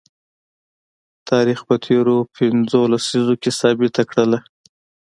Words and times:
تاریخ 1.29 1.59
په 1.67 1.75
تیرو 1.85 2.17
پنځو 2.35 2.81
لسیزو 2.91 3.35
کې 3.41 3.51
ثابته 3.59 4.03
کړله 4.11 4.39